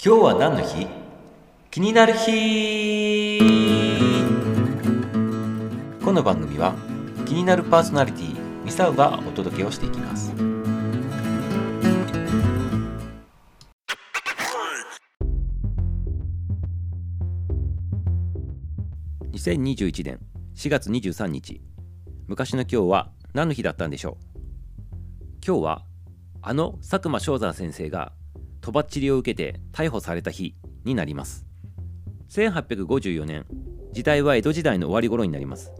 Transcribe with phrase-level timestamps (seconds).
[0.00, 0.86] 今日は何の日？
[1.72, 3.40] 気になる日。
[6.04, 6.76] この番組は
[7.26, 10.32] 気になるパーソナリティミサウがお届けをしていきます。
[19.32, 20.20] 2021年
[20.54, 21.60] 4月23日。
[22.28, 24.44] 昔の今日は何の日だったんでしょう？
[25.44, 25.82] 今日は
[26.40, 28.12] あの佐久間正山先生が
[28.60, 30.54] とばっちりを受けて逮捕された日
[30.84, 31.46] になります。
[32.30, 33.46] 1854年
[33.92, 35.72] 時代は江戸時代の終わり頃になります。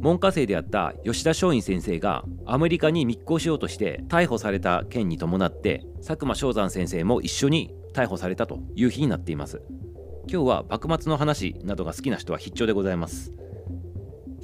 [0.00, 9.60] 門下生であった吉田松陰先生がアメリカに密航しようとして逮捕された件に伴って佐久間正山先生も一緒に逮捕されたという日になっています。
[10.30, 13.32] 今日は幕末の話などが好きな人は必聴でございます。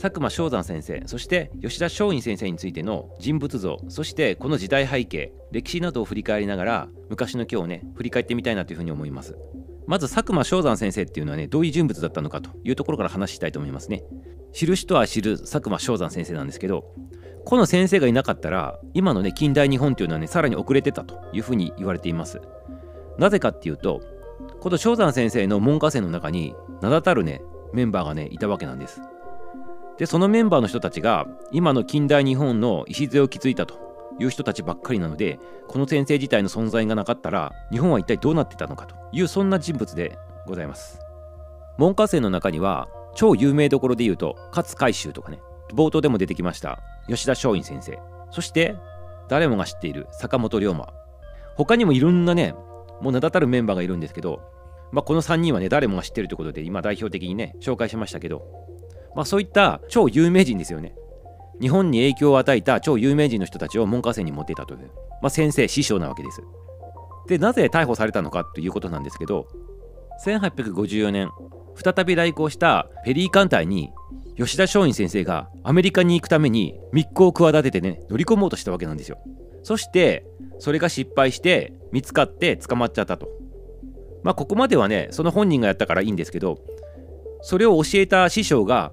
[0.04, 9.34] 佐久間正山先生そして吉田松陰先生についての人物像そしてこの時代背景歴史などを振り返りながら昔の今日をね振り返ってみたいなというふうに思います。
[9.86, 14.04] まず佐久間正山先生っていうのはねどういう人物だったのかというところから話したいと思いますね。
[14.52, 16.84] 知る人は知る佐久間正山先生なんですけど
[17.46, 22.42] この先生がいなかったら今のね近代日本っていうのはねさらに遅れてたというふうに言われています。
[23.16, 24.02] なぜかっていうと
[24.60, 27.40] この正山先生の門下生の中に名だたるね
[27.72, 29.00] メンバーがねいたわけなんです。
[29.98, 33.84] でそのメンバーの人たちが今の近代日本の礎を築いたと
[34.18, 41.00] いう人たちばっかりなのでこの先生自体の存在がなかったら日本は一体どうなってたのかというそんな人物でございます。
[41.78, 45.40] 門下生の中には超有名どころで言うと勝海舟とかね
[45.72, 47.98] 冒頭でも出てきました吉田松陰先生。
[48.30, 48.76] そして
[49.28, 50.92] 誰もが知っている坂本龍馬。
[51.56, 52.54] 他にもいろんなね
[53.00, 54.40] もう名だたるメンバーがいるんですけど、
[54.92, 58.42] まあ、この3人はね誰もが知ってるということで今代表的にね紹介しましたけど
[59.14, 60.94] まあ、そういった超有名人ですよね。
[61.60, 64.90] 日本に影響を与えた超有名人の人たちを門下生に持っていたという、
[65.22, 66.42] まあ、先生師匠なわけです。
[67.28, 69.46] でなぜ逮捕されたのかということなんですけど
[70.24, 71.30] 1854年
[71.74, 73.90] 再び来航したペリー艦隊に
[74.36, 79.18] 吉田松陰先生がアメリカに行くために密航を企ててね乗り込もうとしたわけなんですよ。
[79.62, 80.26] そして
[80.58, 83.28] それが失敗して見つかって捕まっちゃったと。
[84.22, 86.58] まあここまではねその本人がやったからいいんですけど
[87.42, 88.92] それを教えた師匠が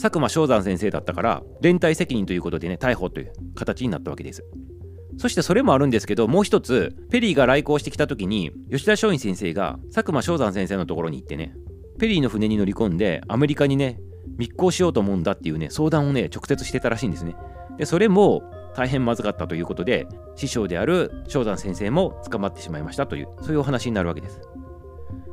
[0.00, 4.44] 佐久間正山先生だったから連帯責任ということでね逮捕という形になったわけです。
[5.18, 11.54] そしてそれもあるんですけどもう一つペリーが来航してきた時に吉田松陰先生が佐久間正山先生のところに行ってね
[11.98, 13.98] ペリーの船に乗り込んでアメリカにね
[14.36, 17.34] 密航しようと思うんだっていうね相談をね直接してたらしいんですね。
[17.76, 18.42] でそれも
[18.76, 24.40] 大変まずかったということで師匠である正山先生も捕まってしまいましたというそういうお話になるわけです。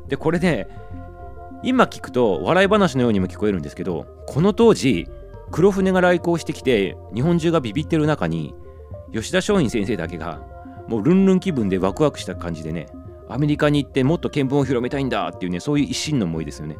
[0.08, 0.68] でこれね
[1.66, 5.08] 今聞くと笑い話のようにも聞こえるんですけどこの当時
[5.52, 8.53] 黒船が来航してきて日本中がビビってる中に
[9.12, 10.42] 吉田松陰先生だけが
[10.88, 12.88] もうルンルン気分でワクワクした感じでね
[13.28, 16.78] アメリカに行ってもっと見聞を広めたいんだっていうねそういう一心の思いですよね。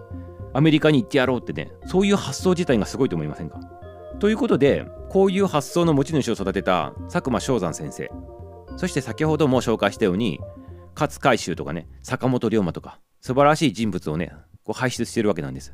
[0.54, 3.60] アメリカに行ってやろうってねそういう発想自体がすごいと思いませんか？
[4.20, 8.12] ということでこういう発想の持ち主を育てた佐久間正山先生。
[8.78, 10.40] そして先ほども紹介したように
[10.94, 14.32] 勝海舟とかね坂本龍馬とか素晴らしい人物をね
[14.66, 15.72] こう輩出してるわけなんです。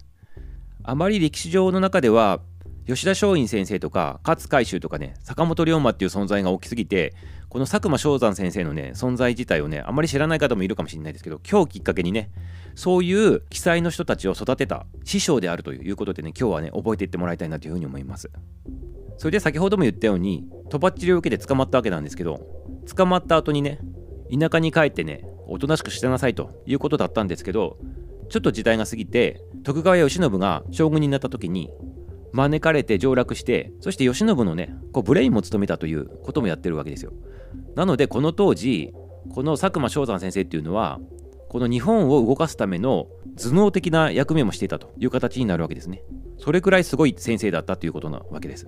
[0.84, 2.42] あまり歴史上の中では
[2.88, 7.14] 吉田松陰先生とか勝海舟とかね坂本龍馬っていう存在が大きすぎて
[7.48, 12.32] この佐久間正山先生のね存在自体をねあまり知らない方もいるかもしれないですけど今日きっかけにね
[12.74, 18.32] そういう記載の人たちを育てた師匠であるということでね今日はね覚えていってもらいたいなというふうに思います
[19.18, 22.42] それで先ほども言ったようにとばっちりを受けて捕まったわけなんですけど
[22.96, 23.80] 捕まった後にね
[24.34, 27.78] 田舎に帰ってねおとなしくしてなさいということだったんですけど
[28.32, 31.70] ちょっと時代が過ぎて徳川慶喜が将軍になった時に
[32.32, 37.12] 招かれて上洛してそして慶喜のねこうブレインも務めたということもやってるわけですよ。
[37.76, 38.94] なのでこの当時
[39.34, 41.00] この佐久間正山先生っていうのは
[41.50, 46.02] この日本を動かすための頭脳的な役目もしていたという形になるわけですね。
[46.38, 48.66] それくらいすごい先生だったということなわけです。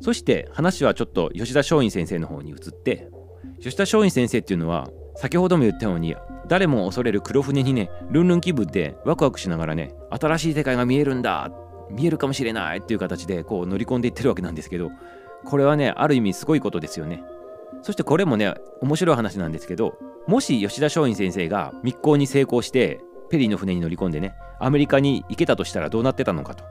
[0.00, 3.10] そして話はちょっと吉田松陰先生の方に移って
[3.60, 6.14] 吉田松陰先生っていうのは先ほども言ったように
[6.48, 11.50] 誰も恐れる黒船にねルンルン気分でワクワクしながらね新しい世界が見えるんだ
[11.90, 14.90] 見えるかもしれないっていう形でこう乗り込んでいってるわけなんですけど
[15.44, 17.22] これはねある意味すごいことですよね。
[17.82, 19.96] そしてこれもね面白い話なんですけど
[20.26, 23.00] もし吉田松陰先生が密航に成功して
[23.30, 26.64] ペリーの船に乗り込んでねアメリカに行けたとしたらどうなってたのかと。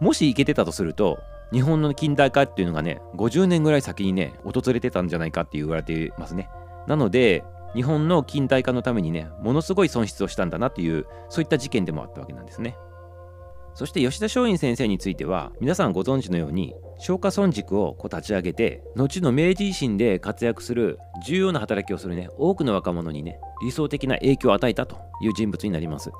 [0.00, 1.18] もし行けてたとすると
[1.52, 6.48] 日本の近代化っていうのがね50年ぐらい先にね訪れてたんじゃないかって言われていますね。
[6.88, 7.44] なので
[7.74, 12.76] 日本の近代化のためにねものすごい損失をしたんだなっていうそういった事件でもあったわけなんですね。
[13.74, 26.12] そして吉田松陰先生については皆さんご存知のように松下村塾をこう立ち上げて後の明治維新で活躍する重要な働きをするね多くの若者にね理想的な影響を与えたという人物になります。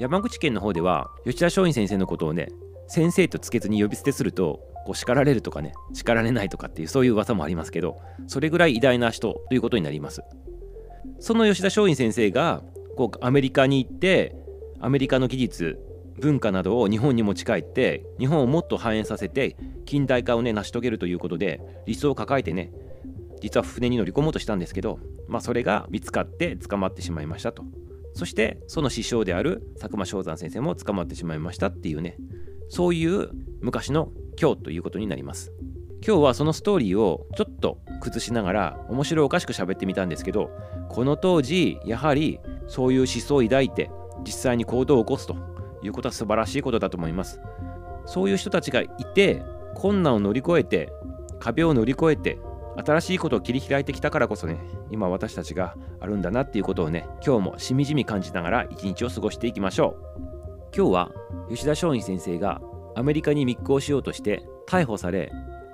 [0.00, 2.48] 山口県の方では吉田松陰先生のことをね
[2.88, 10.22] 先生とつけずに呼び捨てするとこう叱られるとかね叱られないとかっていうそういう噂もありますけどそれぐらい偉大な人ということになります。
[11.18, 12.62] その吉田松陰先生が
[12.96, 14.34] こうアメリカに行って
[14.80, 15.78] アメリカの技術
[16.18, 19.56] 文化などを日本に持ち帰って日本をもっと繁栄させて
[19.86, 22.72] 近代化をね成し遂げるということで理想を抱えてね
[23.40, 24.98] 実は船に乗り込もうとしたんですけど、
[25.28, 27.64] まあ、それが見つかって捕まってしまいましたと。
[28.14, 32.16] そしてその師匠である佐久間象山先生も捕まってしまいましたっていうね
[32.70, 33.30] そういう
[33.60, 35.52] 昔の今日ということになります。
[36.06, 40.50] 今日はそのストーリーをちょっと崩しながら面白おかしく喋ってみたんですけど
[40.88, 43.90] この当時やはりそういう思想を抱いて
[44.24, 45.36] 実際に行動を起こすと
[45.82, 47.40] いうことは素晴らしいことだと思います。
[48.06, 49.42] そういう人たちがいて
[49.74, 50.90] 困難を乗り越えて
[51.38, 52.38] 壁を乗り越えて
[52.76, 54.58] 新しいことを切り開いてきたからこそね
[54.90, 59.96] 今私たちがあるんだなっていうことをね今日もしみじみ感じながら一日を過ごしていきましょ
[60.36, 60.39] う。
[60.72, 61.10] 今日は
[61.48, 62.60] 吉田松陰先生が
[62.94, 65.32] アメリカに密航しようとして逮捕され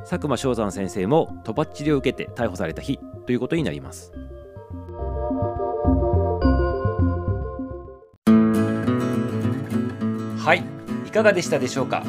[0.09, 4.13] 佐久間象山先生もとばっちりを受けて逮捕された日ということになります。
[10.39, 10.65] はい
[11.07, 12.03] いかがでしたでしょうか？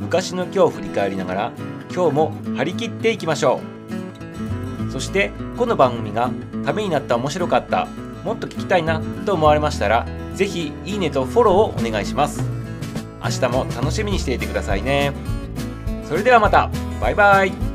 [0.00, 1.52] 昔の今日を振り返りながら
[1.92, 3.60] 今日も張り切っていきましょ
[4.88, 4.90] う。
[4.90, 6.30] そしてこの番組が
[6.64, 7.86] ためになった面白かった
[8.24, 12.42] もっと聞きたいなと思われましたらぜひいいねとフォローをお願いします。
[13.24, 15.12] 明日も楽しみにしていてくださいね。
[16.08, 16.70] それではまた。
[17.00, 17.65] バイバイ。